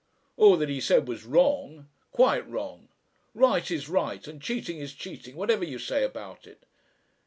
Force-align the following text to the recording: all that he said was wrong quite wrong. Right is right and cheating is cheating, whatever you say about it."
all 0.35 0.57
that 0.57 0.67
he 0.67 0.81
said 0.81 1.07
was 1.07 1.25
wrong 1.25 1.87
quite 2.11 2.49
wrong. 2.49 2.89
Right 3.35 3.69
is 3.69 3.87
right 3.87 4.27
and 4.27 4.41
cheating 4.41 4.79
is 4.79 4.93
cheating, 4.95 5.35
whatever 5.35 5.63
you 5.63 5.77
say 5.77 6.03
about 6.03 6.47
it." 6.47 6.63